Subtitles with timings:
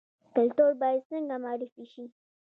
[0.35, 2.05] کلتور باید څنګه معرفي شي؟